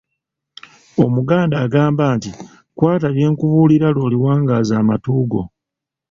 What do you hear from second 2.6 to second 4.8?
"kwata byenkubuulira lw'oliwangaaza